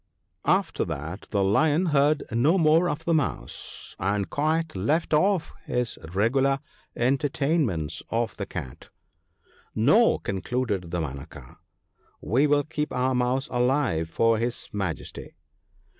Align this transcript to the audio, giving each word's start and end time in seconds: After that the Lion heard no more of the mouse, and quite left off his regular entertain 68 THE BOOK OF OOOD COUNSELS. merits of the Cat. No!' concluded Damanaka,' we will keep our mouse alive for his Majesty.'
After 0.47 0.83
that 0.85 1.27
the 1.29 1.43
Lion 1.43 1.85
heard 1.93 2.23
no 2.31 2.57
more 2.57 2.89
of 2.89 3.05
the 3.05 3.13
mouse, 3.13 3.95
and 3.99 4.31
quite 4.31 4.75
left 4.75 5.13
off 5.13 5.53
his 5.67 5.99
regular 6.11 6.57
entertain 6.95 7.59
68 7.59 7.59
THE 7.59 7.59
BOOK 7.59 7.59
OF 7.61 7.61
OOOD 7.61 7.69
COUNSELS. 7.69 8.09
merits 8.09 8.31
of 8.31 8.37
the 8.37 8.45
Cat. 8.47 8.89
No!' 9.75 10.17
concluded 10.17 10.89
Damanaka,' 10.89 11.57
we 12.33 12.47
will 12.47 12.63
keep 12.63 12.91
our 12.91 13.13
mouse 13.13 13.47
alive 13.51 14.09
for 14.09 14.39
his 14.39 14.67
Majesty.' 14.73 15.35